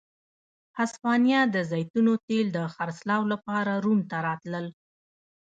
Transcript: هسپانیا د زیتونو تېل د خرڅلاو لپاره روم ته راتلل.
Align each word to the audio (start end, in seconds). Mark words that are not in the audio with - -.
هسپانیا 0.77 1.41
د 1.55 1.57
زیتونو 1.71 2.13
تېل 2.27 2.47
د 2.53 2.59
خرڅلاو 2.73 3.21
لپاره 3.33 3.71
روم 3.85 3.99
ته 4.09 4.17
راتلل. 4.27 4.65